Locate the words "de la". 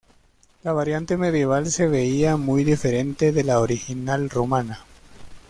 3.31-3.59